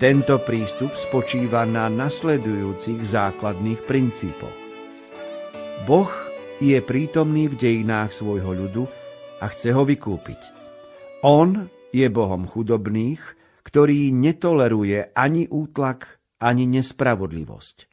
Tento 0.00 0.40
prístup 0.40 0.96
spočíva 0.96 1.68
na 1.68 1.92
nasledujúcich 1.92 3.04
základných 3.04 3.84
princípoch. 3.84 4.56
Boh 5.84 6.08
je 6.56 6.80
prítomný 6.80 7.52
v 7.52 7.60
dejinách 7.60 8.08
svojho 8.08 8.48
ľudu 8.48 8.88
a 9.44 9.46
chce 9.52 9.76
ho 9.76 9.84
vykúpiť. 9.84 10.40
On 11.20 11.68
je 11.92 12.08
Bohom 12.08 12.48
chudobných, 12.48 13.20
ktorý 13.60 14.08
netoleruje 14.16 15.12
ani 15.12 15.44
útlak, 15.52 16.16
ani 16.40 16.64
nespravodlivosť. 16.64 17.84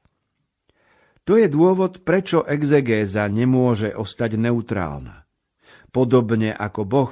To 1.28 1.36
je 1.36 1.52
dôvod, 1.52 2.08
prečo 2.08 2.48
exegéza 2.48 3.28
nemôže 3.28 3.92
ostať 3.92 4.40
neutrálna. 4.40 5.28
Podobne 5.92 6.56
ako 6.56 6.82
Boh 6.88 7.12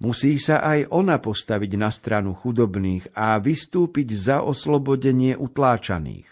Musí 0.00 0.40
sa 0.40 0.64
aj 0.64 0.88
ona 0.96 1.20
postaviť 1.20 1.76
na 1.76 1.92
stranu 1.92 2.32
chudobných 2.32 3.12
a 3.12 3.36
vystúpiť 3.36 4.16
za 4.16 4.40
oslobodenie 4.40 5.36
utláčaných. 5.36 6.24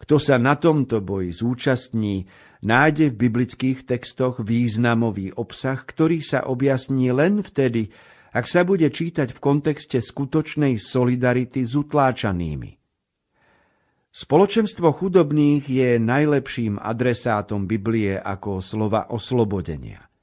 Kto 0.00 0.16
sa 0.16 0.40
na 0.40 0.56
tomto 0.56 1.04
boji 1.04 1.28
zúčastní, 1.28 2.24
nájde 2.64 3.12
v 3.12 3.28
biblických 3.28 3.84
textoch 3.84 4.40
významový 4.40 5.36
obsah, 5.36 5.76
ktorý 5.76 6.24
sa 6.24 6.48
objasní 6.48 7.12
len 7.12 7.44
vtedy, 7.44 7.92
ak 8.32 8.48
sa 8.48 8.64
bude 8.64 8.88
čítať 8.88 9.36
v 9.36 9.38
kontexte 9.44 10.00
skutočnej 10.00 10.80
solidarity 10.80 11.68
s 11.68 11.76
utláčanými. 11.76 12.80
Spoločenstvo 14.08 14.88
chudobných 14.88 15.68
je 15.68 16.00
najlepším 16.00 16.80
adresátom 16.80 17.68
Biblie 17.68 18.16
ako 18.16 18.64
slova 18.64 19.12
oslobodenia 19.12 20.13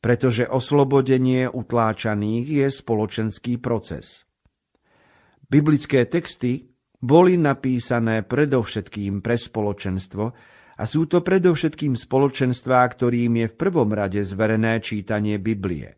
pretože 0.00 0.46
oslobodenie 0.46 1.48
utláčaných 1.50 2.46
je 2.46 2.66
spoločenský 2.70 3.58
proces. 3.58 4.28
Biblické 5.46 6.06
texty 6.06 6.70
boli 6.98 7.38
napísané 7.38 8.26
predovšetkým 8.26 9.22
pre 9.22 9.38
spoločenstvo 9.38 10.24
a 10.76 10.82
sú 10.84 11.08
to 11.08 11.22
predovšetkým 11.22 11.96
spoločenstvá, 11.96 12.82
ktorým 12.82 13.44
je 13.44 13.46
v 13.48 13.58
prvom 13.58 13.90
rade 13.94 14.20
zverené 14.20 14.82
čítanie 14.82 15.40
Biblie. 15.40 15.96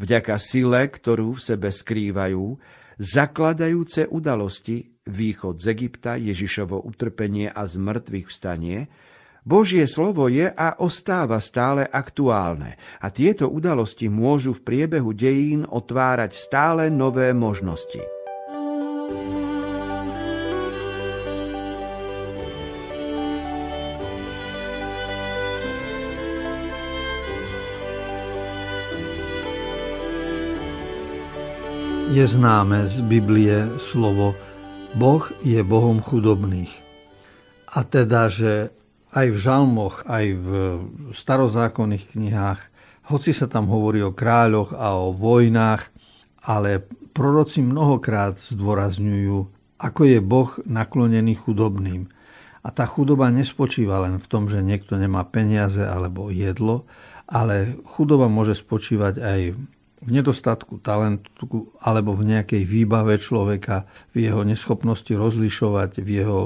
Vďaka 0.00 0.40
sile, 0.40 0.88
ktorú 0.88 1.36
v 1.36 1.44
sebe 1.44 1.68
skrývajú, 1.68 2.56
zakladajúce 2.96 4.08
udalosti, 4.08 4.96
východ 5.04 5.60
z 5.60 5.66
Egypta, 5.76 6.16
Ježišovo 6.16 6.80
utrpenie 6.88 7.52
a 7.52 7.62
zmrtvých 7.68 8.26
vstanie– 8.28 8.78
Božie 9.50 9.82
slovo 9.90 10.30
je 10.30 10.46
a 10.46 10.78
ostáva 10.78 11.42
stále 11.42 11.82
aktuálne 11.82 12.78
a 13.02 13.10
tieto 13.10 13.50
udalosti 13.50 14.06
môžu 14.06 14.54
v 14.54 14.62
priebehu 14.62 15.10
dejín 15.10 15.66
otvárať 15.66 16.38
stále 16.38 16.86
nové 16.86 17.34
možnosti. 17.34 17.98
Je 32.14 32.22
známe 32.22 32.86
z 32.86 33.02
Biblie 33.02 33.74
slovo 33.82 34.38
Boh 34.94 35.26
je 35.42 35.58
Bohom 35.66 35.98
chudobných. 35.98 36.70
A 37.74 37.82
teda, 37.82 38.30
že 38.30 38.70
aj 39.10 39.26
v 39.30 39.38
žalmoch, 39.38 40.06
aj 40.06 40.26
v 40.38 40.48
starozákonných 41.10 42.04
knihách, 42.14 42.60
hoci 43.10 43.34
sa 43.34 43.50
tam 43.50 43.66
hovorí 43.66 44.06
o 44.06 44.14
kráľoch 44.14 44.70
a 44.70 44.94
o 44.94 45.10
vojnách, 45.10 45.82
ale 46.46 46.86
proroci 47.10 47.58
mnohokrát 47.60 48.38
zdôrazňujú, 48.38 49.38
ako 49.82 50.00
je 50.06 50.18
Boh 50.22 50.50
naklonený 50.62 51.34
chudobným. 51.42 52.06
A 52.60 52.68
tá 52.70 52.84
chudoba 52.84 53.32
nespočíva 53.32 54.04
len 54.04 54.20
v 54.20 54.26
tom, 54.28 54.46
že 54.46 54.60
niekto 54.60 54.94
nemá 55.00 55.24
peniaze 55.26 55.80
alebo 55.80 56.28
jedlo, 56.28 56.86
ale 57.26 57.74
chudoba 57.88 58.28
môže 58.28 58.54
spočívať 58.54 59.14
aj 59.18 59.40
v 60.00 60.08
nedostatku 60.08 60.80
talentu 60.80 61.68
alebo 61.80 62.16
v 62.16 62.36
nejakej 62.36 62.62
výbave 62.64 63.20
človeka, 63.20 63.84
v 64.16 64.28
jeho 64.28 64.44
neschopnosti 64.44 65.12
rozlišovať, 65.12 66.00
v 66.00 66.08
jeho 66.24 66.40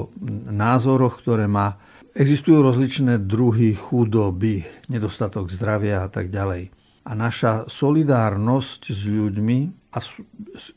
názoroch, 0.51 1.23
ktoré 1.23 1.47
má. 1.47 1.79
Existujú 2.15 2.63
rozličné 2.63 3.27
druhy 3.27 3.75
chudoby, 3.75 4.63
nedostatok 4.87 5.51
zdravia 5.51 5.99
a 5.99 6.07
tak 6.07 6.31
ďalej. 6.31 6.71
A 7.03 7.11
naša 7.11 7.67
solidárnosť 7.67 8.81
s 8.95 9.03
ľuďmi 9.03 9.91
a 9.91 9.99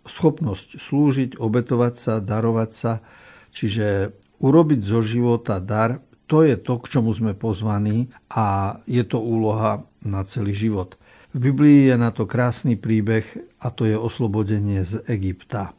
schopnosť 0.03 0.83
slúžiť, 0.83 1.31
obetovať 1.39 1.95
sa, 1.95 2.15
darovať 2.19 2.71
sa, 2.75 2.93
čiže 3.55 4.19
urobiť 4.43 4.81
zo 4.83 4.99
života 4.99 5.63
dar, 5.63 6.03
to 6.27 6.43
je 6.43 6.59
to, 6.59 6.83
k 6.83 6.91
čomu 6.99 7.15
sme 7.15 7.39
pozvaní 7.39 8.11
a 8.35 8.75
je 8.91 9.07
to 9.07 9.23
úloha 9.23 9.87
na 10.03 10.27
celý 10.27 10.51
život. 10.51 10.99
V 11.31 11.55
Biblii 11.55 11.87
je 11.87 11.97
na 12.03 12.11
to 12.11 12.27
krásny 12.27 12.75
príbeh 12.75 13.23
a 13.63 13.71
to 13.71 13.87
je 13.87 13.95
oslobodenie 13.95 14.83
z 14.83 15.07
Egypta. 15.07 15.78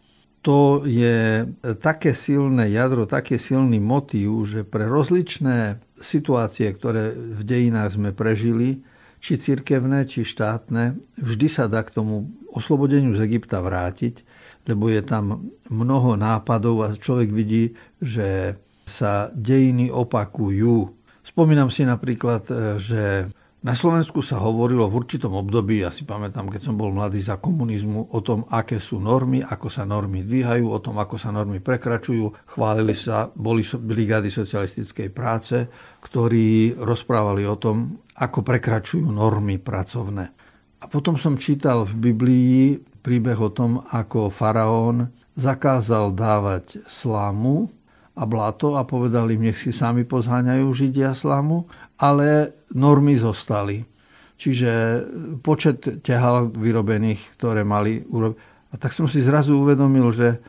To 0.49 0.81
je 0.81 1.45
také 1.77 2.17
silné 2.17 2.73
jadro, 2.73 3.05
také 3.05 3.37
silný 3.37 3.77
motív, 3.77 4.49
že 4.49 4.65
pre 4.65 4.89
rozličné 4.89 5.77
situácie, 5.93 6.73
ktoré 6.73 7.13
v 7.13 7.41
dejinách 7.45 8.01
sme 8.01 8.17
prežili, 8.17 8.81
či 9.21 9.37
cirkevné, 9.37 10.09
či 10.09 10.25
štátne, 10.25 10.97
vždy 11.21 11.47
sa 11.53 11.69
dá 11.69 11.85
k 11.85 11.93
tomu 11.93 12.33
oslobodeniu 12.49 13.13
z 13.13 13.29
Egypta 13.29 13.61
vrátiť, 13.61 14.25
lebo 14.65 14.89
je 14.89 15.05
tam 15.05 15.53
mnoho 15.69 16.17
nápadov 16.17 16.81
a 16.81 16.97
človek 16.97 17.29
vidí, 17.29 17.77
že 18.01 18.57
sa 18.89 19.29
dejiny 19.37 19.93
opakujú. 19.93 20.97
Spomínam 21.21 21.69
si 21.69 21.85
napríklad, 21.85 22.49
že 22.81 23.29
na 23.59 23.75
Slovensku 23.75 24.23
sa 24.23 24.39
hovorilo 24.39 24.87
v 24.87 25.03
určitom 25.03 25.35
období, 25.35 25.83
ja 25.83 25.91
si 25.91 26.07
pamätám, 26.07 26.47
keď 26.47 26.71
som 26.71 26.79
bol 26.79 26.95
mladý 26.95 27.19
za 27.19 27.43
komunizmu, 27.43 28.15
o 28.15 28.19
tom, 28.23 28.47
aké 28.47 28.79
sú 28.79 29.03
normy, 29.03 29.43
ako 29.43 29.67
sa 29.67 29.83
normy 29.83 30.23
dvíhajú, 30.23 30.63
o 30.71 30.79
tom, 30.79 30.95
ako 30.95 31.19
sa 31.19 31.35
normy 31.35 31.59
prekračujú. 31.59 32.55
Chválili 32.55 32.95
sa, 32.95 33.27
boli 33.35 33.59
brigády 33.67 34.31
socialistickej 34.31 35.11
práce, 35.11 35.67
ktorí 35.99 36.79
rozprávali 36.79 37.43
o 37.43 37.59
tom, 37.59 37.99
ako 38.15 38.47
prekračujú 38.47 39.11
normy 39.11 39.59
pracovné. 39.59 40.25
A 40.79 40.87
potom 40.87 41.19
som 41.19 41.35
čítal 41.35 41.83
v 41.83 42.15
Biblii 42.15 42.79
príbeh 43.03 43.39
o 43.43 43.51
tom, 43.51 43.83
ako 43.91 44.31
faraón 44.31 45.11
zakázal 45.35 46.15
dávať 46.15 46.83
slámu 46.87 47.67
a 48.19 48.23
blato 48.27 48.75
a 48.75 48.83
povedal 48.83 49.31
im, 49.31 49.47
nech 49.47 49.55
si 49.55 49.71
sami 49.71 50.03
pozháňajú 50.03 50.67
Židia 50.67 51.15
slámu 51.15 51.63
ale 51.99 52.55
normy 52.71 53.19
zostali. 53.19 53.83
Čiže 54.39 54.71
počet 55.43 55.99
ťahal 55.99 56.55
vyrobených, 56.55 57.35
ktoré 57.35 57.67
mali 57.67 57.99
urobiť. 57.99 58.37
A 58.71 58.75
tak 58.79 58.95
som 58.95 59.03
si 59.03 59.19
zrazu 59.19 59.59
uvedomil, 59.59 60.07
že 60.15 60.39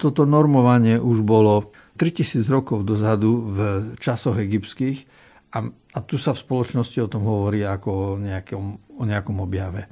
toto 0.00 0.24
normovanie 0.24 0.96
už 0.96 1.20
bolo 1.20 1.76
3000 2.00 2.48
rokov 2.48 2.88
dozadu 2.88 3.44
v 3.44 3.58
časoch 4.00 4.40
egyptských 4.40 5.04
a, 5.52 5.68
a 5.68 5.98
tu 6.00 6.16
sa 6.16 6.32
v 6.32 6.42
spoločnosti 6.48 6.96
o 7.04 7.10
tom 7.12 7.28
hovorí 7.28 7.60
ako 7.60 7.88
o 7.92 8.08
nejakom, 8.16 8.64
o 8.96 9.04
nejakom 9.04 9.36
objave. 9.44 9.84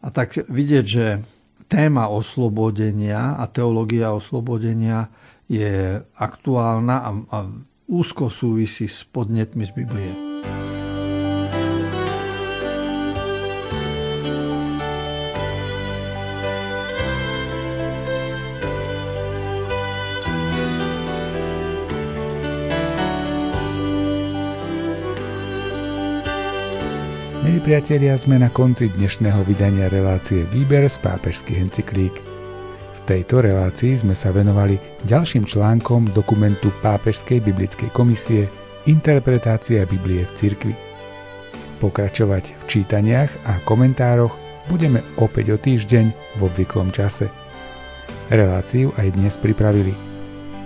A 0.00 0.08
tak 0.08 0.32
vidieť, 0.48 0.84
že 0.86 1.20
téma 1.68 2.08
oslobodenia 2.08 3.36
a 3.36 3.44
teológia 3.50 4.14
oslobodenia 4.14 5.12
je 5.46 6.02
aktuálna 6.18 6.96
a, 7.06 7.10
a 7.30 7.38
úzko 7.86 8.26
súvisí 8.26 8.90
s 8.90 9.06
podnetmi 9.06 9.62
z 9.62 9.72
Biblie. 9.72 10.12
Milí 27.46 27.62
priatelia, 27.62 28.18
sme 28.18 28.42
na 28.42 28.50
konci 28.50 28.90
dnešného 28.90 29.46
vydania 29.46 29.86
relácie 29.86 30.42
Výber 30.50 30.90
z 30.90 30.98
pápežských 30.98 31.62
encyklík. 31.62 32.25
Tejto 33.06 33.38
relácii 33.38 34.02
sme 34.02 34.18
sa 34.18 34.34
venovali 34.34 34.82
ďalším 35.06 35.46
článkom 35.46 36.10
dokumentu 36.10 36.74
Pápežskej 36.82 37.38
biblickej 37.38 37.94
komisie 37.94 38.50
Interpretácia 38.90 39.86
Biblie 39.86 40.26
v 40.26 40.34
cirkvi. 40.34 40.74
Pokračovať 41.78 42.58
v 42.58 42.62
čítaniach 42.66 43.30
a 43.46 43.62
komentároch 43.62 44.34
budeme 44.66 45.06
opäť 45.22 45.54
o 45.54 45.56
týždeň 45.62 46.10
v 46.34 46.40
obvyklom 46.50 46.90
čase. 46.90 47.30
Reláciu 48.26 48.90
aj 48.98 49.14
dnes 49.14 49.38
pripravili 49.38 49.94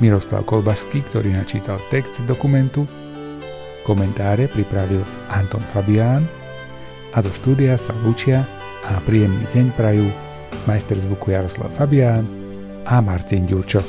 Miroslav 0.00 0.48
Kolbašský, 0.48 1.12
ktorý 1.12 1.36
načítal 1.36 1.76
text 1.92 2.24
dokumentu, 2.24 2.88
komentáre 3.84 4.48
pripravil 4.48 5.04
Anton 5.28 5.60
Fabián 5.76 6.24
a 7.12 7.20
zo 7.20 7.28
štúdia 7.36 7.76
sa 7.76 7.92
lúčia 8.00 8.48
a 8.88 8.96
príjemný 9.04 9.44
deň 9.52 9.76
prajú 9.76 10.08
majster 10.66 11.00
zvuku 11.00 11.30
Jaroslav 11.30 11.72
Fabián 11.72 12.26
a 12.84 13.00
Martin 13.00 13.46
Ďurčo. 13.46 13.80